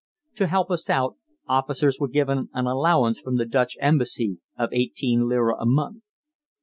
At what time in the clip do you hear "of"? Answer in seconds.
4.57-4.73